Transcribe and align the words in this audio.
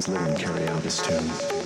All 0.00 0.06
things 0.06 0.18
living 0.18 0.36
carry 0.38 0.66
out 0.68 0.82
his 0.82 0.96
tune. 1.02 1.59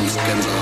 Und 0.00 0.59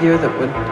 Year 0.00 0.18
that 0.18 0.36
would 0.36 0.65